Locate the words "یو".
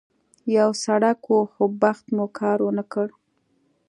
0.57-0.69